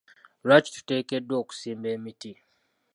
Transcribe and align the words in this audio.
Lwaki 0.45 0.69
tuteekeddwa 0.75 1.35
okusimba 1.41 1.87
emiti? 1.95 2.31